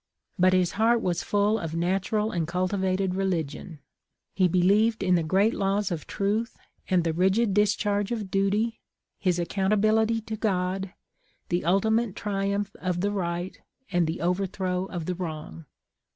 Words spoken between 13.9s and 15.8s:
and the overthrow of wrong.